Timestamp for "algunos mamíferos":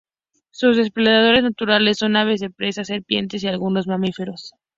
3.47-4.55